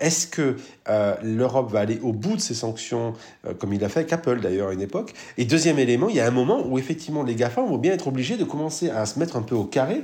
Est-ce 0.00 0.26
que 0.26 0.56
euh, 0.88 1.14
l'Europe 1.22 1.70
va 1.70 1.80
aller 1.80 2.00
au 2.02 2.12
bout 2.12 2.36
de 2.36 2.40
ces 2.40 2.54
sanctions, 2.54 3.14
comme 3.58 3.72
il 3.72 3.84
a 3.84 3.88
fait 3.88 4.00
avec 4.00 4.12
Apple 4.12 4.40
d'ailleurs 4.40 4.68
à 4.68 4.72
une 4.72 4.80
époque? 4.80 5.14
Et 5.38 5.44
deuxième 5.44 5.78
élément, 5.78 6.08
il 6.08 6.16
y 6.16 6.20
a 6.20 6.26
un 6.26 6.32
moment 6.32 6.66
où 6.66 6.78
effectivement 6.78 7.22
les 7.22 7.36
GAFA 7.36 7.62
vont 7.62 7.78
bien 7.78 7.92
être 7.92 8.08
obligés 8.08 8.36
de 8.36 8.44
commencer 8.44 8.90
à 8.90 9.06
se 9.06 9.18
mettre 9.18 9.36
un 9.36 9.42
peu 9.42 9.54
au 9.54 9.64
carré, 9.64 10.00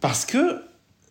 parce 0.00 0.24
que 0.24 0.62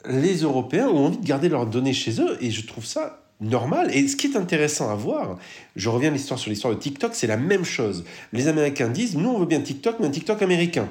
les 0.07 0.38
Européens 0.38 0.88
ont 0.88 1.05
envie 1.05 1.17
de 1.17 1.25
garder 1.25 1.50
leurs 1.50 1.65
données 1.65 1.94
chez 1.94 2.21
eux 2.21 2.38
et 2.41 2.51
je 2.51 2.65
trouve 2.65 2.85
ça 2.85 3.23
normal. 3.41 3.89
Et 3.95 4.07
ce 4.07 4.15
qui 4.15 4.27
est 4.27 4.38
intéressant 4.38 4.89
à 4.89 4.95
voir, 4.95 5.38
je 5.75 5.89
reviens 5.89 6.09
à 6.09 6.13
l'histoire 6.13 6.39
sur 6.39 6.50
l'histoire 6.50 6.73
de 6.73 6.79
TikTok, 6.79 7.13
c'est 7.13 7.27
la 7.27 7.38
même 7.38 7.65
chose. 7.65 8.05
Les 8.31 8.47
Américains 8.47 8.89
disent, 8.89 9.15
nous 9.15 9.29
on 9.29 9.39
veut 9.39 9.45
bien 9.45 9.61
TikTok, 9.61 9.97
mais 10.00 10.07
un 10.07 10.11
TikTok 10.11 10.41
américain. 10.41 10.88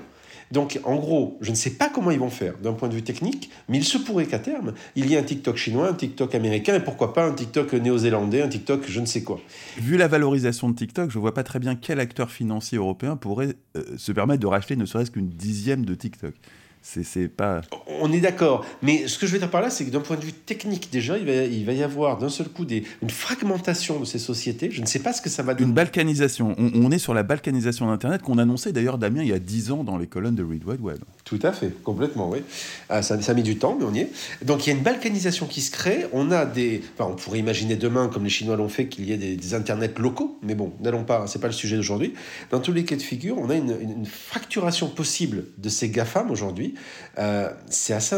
Donc, 0.50 0.78
en 0.84 0.96
gros, 0.96 1.38
je 1.40 1.50
ne 1.50 1.56
sais 1.56 1.70
pas 1.70 1.88
comment 1.88 2.10
ils 2.10 2.18
vont 2.18 2.28
faire 2.28 2.58
d'un 2.58 2.74
point 2.74 2.88
de 2.88 2.94
vue 2.94 3.02
technique, 3.02 3.48
mais 3.70 3.78
il 3.78 3.84
se 3.84 3.96
pourrait 3.96 4.26
qu'à 4.26 4.38
terme, 4.38 4.74
il 4.96 5.06
y 5.06 5.14
ait 5.14 5.16
un 5.16 5.22
TikTok 5.22 5.56
chinois, 5.56 5.88
un 5.88 5.94
TikTok 5.94 6.34
américain, 6.34 6.74
et 6.74 6.80
pourquoi 6.80 7.14
pas 7.14 7.24
un 7.24 7.32
TikTok 7.32 7.72
néo-zélandais, 7.72 8.42
un 8.42 8.48
TikTok 8.48 8.84
je 8.86 9.00
ne 9.00 9.06
sais 9.06 9.22
quoi. 9.22 9.40
Vu 9.78 9.96
la 9.96 10.08
valorisation 10.08 10.68
de 10.68 10.74
TikTok, 10.74 11.10
je 11.10 11.16
ne 11.16 11.22
vois 11.22 11.32
pas 11.32 11.42
très 11.42 11.58
bien 11.58 11.74
quel 11.74 12.00
acteur 12.00 12.30
financier 12.30 12.76
européen 12.76 13.16
pourrait 13.16 13.54
euh, 13.78 13.82
se 13.96 14.12
permettre 14.12 14.40
de 14.40 14.46
racheter 14.46 14.76
ne 14.76 14.84
serait-ce 14.84 15.10
qu'une 15.10 15.30
dixième 15.30 15.86
de 15.86 15.94
TikTok. 15.94 16.34
C'est 16.82 17.28
pas. 17.28 17.60
On 18.00 18.12
est 18.12 18.20
d'accord. 18.20 18.66
Mais 18.82 19.06
ce 19.06 19.16
que 19.16 19.26
je 19.26 19.32
veux 19.32 19.38
dire 19.38 19.50
par 19.50 19.62
là, 19.62 19.70
c'est 19.70 19.84
que 19.84 19.90
d'un 19.90 20.00
point 20.00 20.16
de 20.16 20.24
vue 20.24 20.32
technique, 20.32 20.90
déjà, 20.90 21.16
il 21.16 21.24
va, 21.24 21.32
il 21.44 21.64
va 21.64 21.72
y 21.72 21.82
avoir 21.82 22.18
d'un 22.18 22.28
seul 22.28 22.48
coup 22.48 22.64
des, 22.64 22.82
une 23.02 23.10
fragmentation 23.10 24.00
de 24.00 24.04
ces 24.04 24.18
sociétés. 24.18 24.70
Je 24.72 24.80
ne 24.80 24.86
sais 24.86 24.98
pas 24.98 25.12
ce 25.12 25.22
que 25.22 25.30
ça 25.30 25.44
va 25.44 25.54
donner. 25.54 25.68
Une 25.68 25.74
balkanisation. 25.74 26.56
On, 26.58 26.90
est 26.90 26.98
sur 26.98 27.14
la 27.14 27.22
balkanisation 27.22 27.86
d'Internet 27.86 28.22
qu'on 28.22 28.36
annonçait 28.36 28.72
d'ailleurs, 28.72 28.98
Damien, 28.98 29.22
il 29.22 29.28
y 29.28 29.32
a 29.32 29.38
10 29.38 29.70
ans 29.70 29.84
dans 29.84 29.96
les 29.96 30.08
colonnes 30.08 30.34
de 30.34 30.42
Read 30.42 30.64
Wide 30.64 30.80
Web. 30.80 30.98
Tout 31.24 31.38
à 31.44 31.52
fait, 31.52 31.70
complètement, 31.84 32.28
oui. 32.28 32.40
Ah, 32.88 33.00
ça, 33.00 33.20
ça 33.22 33.30
a 33.30 33.34
mis 33.34 33.44
du 33.44 33.56
temps, 33.58 33.76
mais 33.78 33.86
on 33.86 33.94
y 33.94 34.00
est. 34.00 34.10
Donc 34.44 34.66
il 34.66 34.70
y 34.70 34.72
a 34.72 34.76
une 34.76 34.82
balkanisation 34.82 35.46
qui 35.46 35.60
se 35.60 35.70
crée. 35.70 36.06
On 36.12 36.32
a 36.32 36.44
des. 36.44 36.82
Enfin, 36.98 37.10
on 37.12 37.14
pourrait 37.14 37.38
imaginer 37.38 37.76
demain, 37.76 38.08
comme 38.08 38.24
les 38.24 38.30
Chinois 38.30 38.56
l'ont 38.56 38.68
fait, 38.68 38.88
qu'il 38.88 39.04
y 39.04 39.12
ait 39.12 39.16
des, 39.16 39.36
des 39.36 39.54
Internets 39.54 39.94
locaux. 39.98 40.36
Mais 40.42 40.56
bon, 40.56 40.72
n'allons 40.80 41.04
pas, 41.04 41.28
c'est 41.28 41.38
pas 41.38 41.46
le 41.46 41.52
sujet 41.52 41.76
d'aujourd'hui. 41.76 42.14
Dans 42.50 42.58
tous 42.58 42.72
les 42.72 42.84
cas 42.84 42.96
de 42.96 43.02
figure, 43.02 43.38
on 43.38 43.50
a 43.50 43.54
une, 43.54 43.76
une 43.80 44.06
fracturation 44.06 44.88
possible 44.88 45.44
de 45.58 45.68
ces 45.68 45.88
GAFAM 45.88 46.30
aujourd'hui 46.30 46.71
euh, 47.18 47.50
c'est 47.68 47.94
assez 47.94 48.16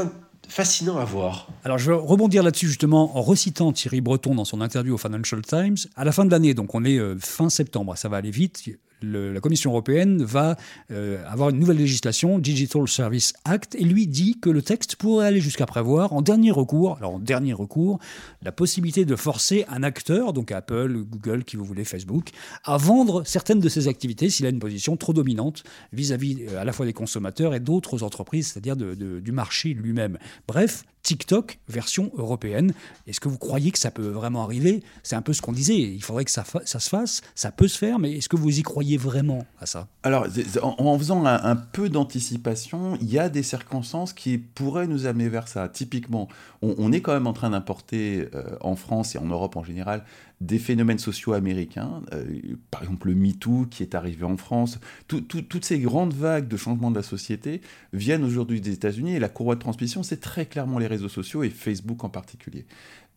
fascinant 0.49 0.99
à 0.99 1.05
voir. 1.05 1.49
Alors 1.65 1.79
je 1.79 1.91
vais 1.91 1.97
rebondir 1.97 2.43
là-dessus 2.43 2.69
justement 2.69 3.17
en 3.17 3.23
recitant 3.23 3.73
Thierry 3.73 4.01
Breton 4.01 4.35
dans 4.35 4.45
son 4.45 4.61
interview 4.61 4.95
au 4.95 4.99
Financial 4.99 5.41
Times. 5.43 5.77
À 5.97 6.05
la 6.05 6.13
fin 6.13 6.25
de 6.25 6.31
l'année, 6.31 6.55
donc 6.55 6.75
on 6.75 6.85
est 6.85 6.99
euh, 6.99 7.17
fin 7.19 7.49
septembre, 7.49 7.97
ça 7.97 8.09
va 8.09 8.19
aller 8.19 8.31
vite, 8.31 8.69
la 9.05 9.41
Commission 9.41 9.71
européenne 9.71 10.23
va 10.23 10.57
euh, 10.91 11.23
avoir 11.27 11.51
une 11.51 11.59
nouvelle 11.59 11.77
législation, 11.77 12.39
Digital 12.39 12.89
Service 12.89 13.35
Act, 13.45 13.75
et 13.75 13.85
lui 13.85 14.07
dit 14.07 14.39
que 14.41 14.51
le 14.51 14.63
texte 14.63 14.97
pourrait 14.97 15.27
aller 15.27 15.41
jusqu'à 15.41 15.67
prévoir, 15.67 16.13
en 16.13 16.23
dernier 16.23 16.51
recours, 16.51 16.97
alors 16.99 17.15
en 17.15 17.19
dernier 17.19 17.53
recours, 17.53 17.99
la 18.43 18.53
possibilité 18.53 19.05
de 19.05 19.17
forcer 19.17 19.65
un 19.69 19.83
acteur, 19.83 20.33
donc 20.33 20.53
Apple, 20.53 21.05
Google, 21.05 21.45
qui 21.45 21.57
vous 21.57 21.65
voulez, 21.65 21.85
Facebook, 21.85 22.31
à 22.65 22.77
vendre 22.77 23.25
certaines 23.25 23.61
de 23.61 23.69
ses 23.69 23.89
activités 23.89 24.31
s'il 24.31 24.47
a 24.47 24.49
une 24.49 24.59
position 24.59 24.97
trop 24.97 25.13
dominante 25.13 25.65
vis-à-vis 25.93 26.45
euh, 26.49 26.61
à 26.61 26.65
la 26.65 26.73
fois 26.73 26.87
des 26.87 26.93
consommateurs 26.93 27.55
et 27.55 27.61
d'autres 27.61 28.03
entreprises, 28.03 28.49
c'est-à-dire 28.49 28.77
du 28.77 29.33
marché 29.33 29.75
lui-même. 29.75 30.19
Bref, 30.47 30.85
TikTok 31.05 31.59
version 31.69 32.11
européenne. 32.17 32.73
Est-ce 33.07 33.21
que 33.21 33.29
vous 33.29 33.39
croyez 33.39 33.71
que 33.71 33.79
ça 33.79 33.93
peut 33.93 34.09
vraiment 34.09 34.43
arriver? 34.43 34.83
C'est 35.03 35.15
un 35.15 35.23
peu 35.23 35.33
ce 35.33 35.43
qu'on 35.43 35.53
disait. 35.53 35.79
Il 35.79 36.03
faudrait 36.03 36.25
que 36.25 36.31
ça, 36.31 36.45
ça, 36.65 36.81
se 36.81 36.89
fasse. 36.89 37.21
Ça 37.35 37.53
peut 37.53 37.69
se 37.69 37.79
faire, 37.79 37.99
mais 38.01 38.13
est-ce 38.13 38.29
que 38.29 38.37
vous 38.37 38.59
y 38.59 38.63
croyez 38.63 38.94
vraiment 38.97 39.47
à 39.61 39.67
ça? 39.67 39.89
Alors, 40.03 40.27
en, 40.63 40.99
faisant 40.99 41.25
un, 41.25 41.57
peu 41.57 41.89
d'anticipation, 41.89 42.97
il 43.01 43.11
y 43.11 43.19
a 43.19 43.29
des 43.29 43.43
circonstances 43.43 44.13
qui 44.13 44.39
pourraient 44.39 44.87
nous 44.87 45.07
amener 45.07 45.29
vers 45.29 45.49
ça. 45.49 45.69
Typiquement, 45.69 46.29
on, 46.63 46.93
est 46.93 47.01
quand 47.01 47.13
même 47.13 47.27
en 47.27 47.33
train 47.33 47.51
d'importer 47.51 48.29
euh, 48.35 48.57
en 48.61 48.77
France 48.77 49.15
et 49.15 49.19
en 49.19 49.27
Europe 49.27 49.57
en 49.57 49.65
général 49.65 50.05
des 50.41 50.59
phénomènes 50.59 50.99
sociaux 50.99 51.33
américains, 51.33 52.03
euh, 52.13 52.25
par 52.71 52.83
exemple 52.83 53.09
le 53.09 53.15
MeToo 53.15 53.67
qui 53.71 53.83
est 53.83 53.95
arrivé 53.95 54.25
en 54.25 54.37
France, 54.37 54.79
toutes 55.09 55.65
ces 55.65 55.79
grandes 55.79 56.13
vagues 56.13 56.49
de 56.49 56.57
changement 56.57 56.91
de 56.91 56.97
la 56.97 57.03
société 57.03 57.63
viennent 57.93 58.25
aujourd'hui 58.25 58.61
des 58.61 58.73
États-Unis 58.73 59.15
et 59.15 59.19
la 59.19 59.29
courroie 59.29 59.55
de 59.55 59.61
transmission, 59.61 60.03
c'est 60.03 60.21
très 60.21 60.45
clairement 60.45 60.79
les 60.79 60.87
réseaux 60.87 61.09
sociaux 61.09 61.45
et 61.45 61.51
Facebook 61.51 62.05
en 62.05 62.09
particulier. 62.09 62.67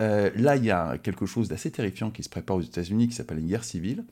Euh, 0.02 0.30
là, 0.36 0.56
il 0.56 0.66
y 0.66 0.72
a 0.72 0.98
quelque 0.98 1.26
chose 1.26 1.48
d'assez 1.48 1.72
terrifiant 1.72 2.12
qui 2.12 2.24
se 2.24 2.30
prépare 2.30 2.58
aux 2.58 2.62
États-Unis 2.62 3.08
qui 3.08 3.16
s'appelle 3.16 3.40
une 3.40 3.48
guerre 3.48 3.64
civile. 3.64 4.04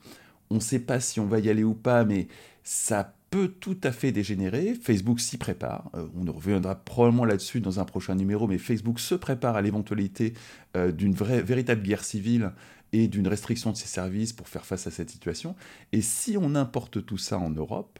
On 0.50 0.56
ne 0.56 0.60
sait 0.60 0.80
pas 0.80 1.00
si 1.00 1.20
on 1.20 1.26
va 1.26 1.38
y 1.38 1.48
aller 1.48 1.64
ou 1.64 1.74
pas, 1.74 2.04
mais 2.04 2.28
ça 2.62 3.14
peut 3.30 3.48
tout 3.48 3.78
à 3.82 3.92
fait 3.92 4.12
dégénérer. 4.12 4.74
Facebook 4.74 5.20
s'y 5.20 5.36
prépare. 5.36 5.90
Euh, 5.94 6.06
on 6.16 6.30
reviendra 6.32 6.76
probablement 6.76 7.24
là-dessus 7.24 7.60
dans 7.60 7.80
un 7.80 7.84
prochain 7.84 8.14
numéro, 8.14 8.46
mais 8.46 8.58
Facebook 8.58 9.00
se 9.00 9.14
prépare 9.14 9.56
à 9.56 9.62
l'éventualité 9.62 10.34
d'une 10.92 11.14
vraie, 11.14 11.40
véritable 11.40 11.82
guerre 11.82 12.04
civile 12.04 12.52
et 12.92 13.08
d'une 13.08 13.28
restriction 13.28 13.72
de 13.72 13.76
ses 13.76 13.86
services 13.86 14.32
pour 14.32 14.48
faire 14.48 14.64
face 14.64 14.86
à 14.86 14.90
cette 14.90 15.10
situation. 15.10 15.54
Et 15.92 16.02
si 16.02 16.36
on 16.40 16.54
importe 16.54 17.04
tout 17.04 17.18
ça 17.18 17.38
en 17.38 17.50
Europe, 17.50 17.98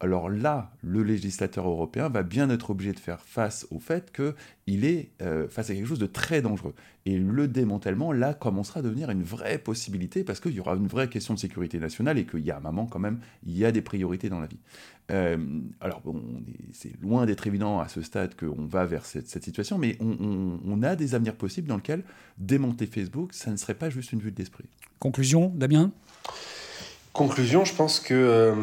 alors 0.00 0.28
là, 0.28 0.72
le 0.82 1.02
législateur 1.02 1.66
européen 1.66 2.08
va 2.10 2.22
bien 2.22 2.50
être 2.50 2.70
obligé 2.70 2.92
de 2.92 2.98
faire 2.98 3.20
face 3.20 3.66
au 3.70 3.78
fait 3.78 4.12
qu'il 4.12 4.84
est 4.84 5.10
euh, 5.22 5.48
face 5.48 5.70
à 5.70 5.74
quelque 5.74 5.86
chose 5.86 5.98
de 5.98 6.06
très 6.06 6.42
dangereux. 6.42 6.74
Et 7.06 7.16
le 7.18 7.48
démantèlement, 7.48 8.12
là, 8.12 8.34
commencera 8.34 8.80
à 8.80 8.82
devenir 8.82 9.10
une 9.10 9.22
vraie 9.22 9.58
possibilité 9.58 10.22
parce 10.22 10.40
qu'il 10.40 10.52
y 10.52 10.60
aura 10.60 10.74
une 10.74 10.88
vraie 10.88 11.08
question 11.08 11.32
de 11.32 11.38
sécurité 11.38 11.78
nationale 11.78 12.18
et 12.18 12.26
qu'il 12.26 12.44
y 12.44 12.50
a 12.50 12.58
un 12.58 12.60
moment, 12.60 12.86
quand 12.86 12.98
même, 12.98 13.20
il 13.46 13.56
y 13.56 13.64
a 13.64 13.72
des 13.72 13.80
priorités 13.80 14.28
dans 14.28 14.40
la 14.40 14.48
vie. 14.48 14.58
Euh, 15.12 15.38
alors, 15.80 16.00
bon, 16.00 16.20
c'est 16.72 16.92
loin 17.00 17.24
d'être 17.24 17.46
évident 17.46 17.78
à 17.80 17.88
ce 17.88 18.02
stade 18.02 18.34
qu'on 18.34 18.66
va 18.66 18.84
vers 18.84 19.06
cette, 19.06 19.28
situation, 19.42 19.78
mais 19.78 19.96
on, 20.00 20.82
a 20.82 20.96
des 20.96 21.14
avenirs 21.14 21.36
possibles 21.36 21.68
dans 21.68 21.76
lesquels 21.76 22.02
démonter 22.38 22.86
Facebook, 22.86 23.32
ça 23.32 23.50
ne 23.50 23.56
serait 23.56 23.74
pas 23.74 23.88
juste 23.88 24.12
une 24.12 24.20
vue 24.20 24.32
d'esprit. 24.32 24.66
Conclusion, 24.98 25.52
Damien? 25.54 25.92
Conclusion, 27.12 27.64
je 27.64 27.74
pense 27.74 28.00
que 28.00 28.14
euh, 28.14 28.54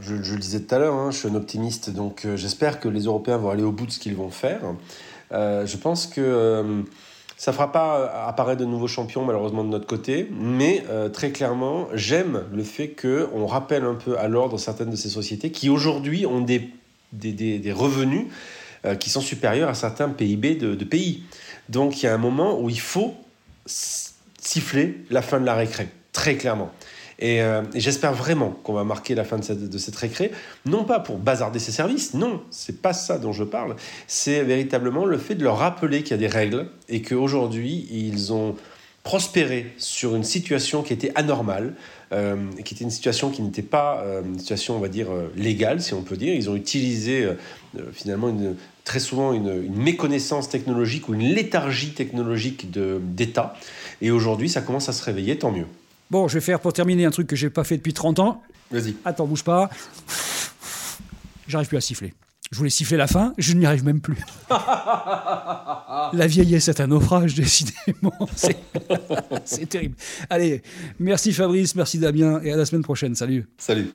je, 0.00 0.14
le 0.14 0.38
disais 0.38 0.60
tout 0.60 0.74
à 0.74 0.78
l'heure, 0.78 0.94
hein, 0.94 1.10
je 1.10 1.18
suis 1.18 1.28
un 1.28 1.34
optimiste, 1.34 1.90
donc 1.90 2.24
euh, 2.24 2.36
j'espère 2.36 2.80
que 2.80 2.88
les 2.88 3.04
Européens 3.04 3.36
vont 3.38 3.50
aller 3.50 3.62
au 3.62 3.72
bout 3.72 3.86
de 3.86 3.90
ce 3.90 3.98
qu'ils 3.98 4.14
vont 4.14 4.30
faire. 4.30 4.60
Euh, 5.32 5.66
je 5.66 5.76
pense 5.76 6.06
que 6.06 6.20
euh, 6.20 6.82
ça 7.36 7.50
ne 7.50 7.54
fera 7.54 7.72
pas 7.72 8.26
apparaître 8.26 8.60
de 8.60 8.66
nouveaux 8.66 8.88
champions, 8.88 9.24
malheureusement, 9.24 9.64
de 9.64 9.68
notre 9.68 9.86
côté, 9.86 10.28
mais 10.30 10.84
très 11.12 11.32
clairement, 11.32 11.86
j'aime 11.92 12.44
le 12.50 12.62
fait 12.62 12.96
qu'on 12.98 13.46
rappelle 13.46 13.84
un 13.84 13.94
peu 13.94 14.18
à 14.18 14.26
l'ordre 14.26 14.58
certaines 14.58 14.88
de 14.88 14.96
ces 14.96 15.10
sociétés 15.10 15.50
qui 15.50 15.68
aujourd'hui 15.68 16.24
ont 16.24 16.40
des, 16.40 16.70
revenus 17.72 18.28
qui 19.00 19.10
sont 19.10 19.20
supérieurs 19.20 19.68
à 19.68 19.74
certains 19.74 20.08
PIB 20.08 20.54
de, 20.54 20.74
de 20.74 20.84
pays. 20.86 21.24
Donc 21.68 22.02
il 22.02 22.06
y 22.06 22.08
a 22.08 22.14
un 22.14 22.18
moment 22.18 22.58
où 22.58 22.70
il 22.70 22.80
faut 22.80 23.14
siffler 23.66 25.04
la 25.10 25.20
fin 25.20 25.38
de 25.38 25.44
la 25.44 25.56
récré, 25.56 25.88
très 26.12 26.36
clairement. 26.36 26.72
Euh, 27.22 27.62
et, 27.74 27.80
j'espère 27.80 28.12
vraiment 28.12 28.50
qu'on 28.50 28.74
va 28.74 28.84
marquer 28.84 29.14
la 29.14 29.24
fin 29.24 29.38
de 29.38 29.78
cette, 29.78 29.96
récré, 29.96 30.32
non 30.64 30.84
pas 30.84 31.00
pour 31.00 31.18
bazarder 31.18 31.58
ces 31.58 31.72
services, 31.72 32.14
non, 32.14 32.42
c'est 32.50 32.82
pas 32.82 32.92
ça 32.92 33.18
dont 33.18 33.32
je 33.32 33.44
parle, 33.44 33.76
c'est 34.06 34.42
véritablement 34.42 35.04
le 35.04 35.18
fait 35.18 35.34
de 35.34 35.44
leur 35.44 35.58
rappeler 35.58 36.02
qu'il 36.02 36.10
y 36.12 36.14
a 36.14 36.18
des 36.18 36.26
règles 36.26 36.66
et 36.88 37.02
qu'aujourd'hui, 37.02 37.88
ils 37.90 38.32
ont 38.32 38.56
prospéré 39.02 39.72
sur 39.78 40.16
une 40.16 40.24
situation 40.24 40.82
qui 40.82 40.92
était 40.92 41.12
anormale, 41.14 41.74
euh, 42.12 42.36
qui 42.64 42.74
était 42.74 42.84
une 42.84 42.90
situation 42.90 43.30
qui 43.30 43.40
n'était 43.40 43.62
pas 43.62 44.00
euh, 44.00 44.22
une 44.22 44.38
situation, 44.38 44.76
on 44.76 44.80
va 44.80 44.88
dire, 44.88 45.08
légale, 45.36 45.80
si 45.80 45.94
on 45.94 46.02
peut 46.02 46.16
dire. 46.16 46.34
Ils 46.34 46.50
ont 46.50 46.56
utilisé 46.56 47.28
finalement 47.92 48.34
très 48.84 48.98
souvent 48.98 49.32
une, 49.32 49.72
méconnaissance 49.72 50.48
technologique 50.48 51.08
ou 51.08 51.14
une 51.14 51.22
léthargie 51.22 51.94
technologique 51.94 52.68
d'État. 52.70 53.54
Et 54.02 54.10
aujourd'hui, 54.10 54.48
ça 54.48 54.60
commence 54.60 54.88
à 54.88 54.92
se 54.92 55.04
réveiller, 55.04 55.38
tant 55.38 55.52
mieux. 55.52 55.66
Bon, 56.10 56.28
je 56.28 56.34
vais 56.34 56.40
faire 56.40 56.60
pour 56.60 56.72
terminer 56.72 57.04
un 57.04 57.10
truc 57.10 57.26
que 57.26 57.36
j'ai 57.36 57.50
pas 57.50 57.64
fait 57.64 57.76
depuis 57.76 57.92
30 57.92 58.18
ans. 58.20 58.42
Vas-y. 58.70 58.94
Attends, 59.04 59.26
bouge 59.26 59.44
pas. 59.44 59.70
J'arrive 61.48 61.68
plus 61.68 61.78
à 61.78 61.80
siffler. 61.80 62.14
Je 62.52 62.58
voulais 62.58 62.70
siffler 62.70 62.96
la 62.96 63.08
fin, 63.08 63.34
je 63.38 63.54
n'y 63.54 63.66
arrive 63.66 63.84
même 63.84 64.00
plus. 64.00 64.18
la 64.50 66.26
vieillesse 66.28 66.68
est 66.68 66.80
un 66.80 66.86
naufrage, 66.86 67.34
décidément. 67.34 68.12
C'est 69.44 69.68
terrible. 69.68 69.96
Allez, 70.30 70.62
merci 71.00 71.32
Fabrice, 71.32 71.74
merci 71.74 71.98
Damien, 71.98 72.40
et 72.42 72.52
à 72.52 72.56
la 72.56 72.64
semaine 72.64 72.82
prochaine. 72.82 73.16
Salut. 73.16 73.48
Salut. 73.58 73.90